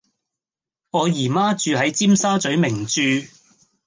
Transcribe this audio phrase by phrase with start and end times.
[0.89, 3.29] 我姨媽住喺尖沙嘴名鑄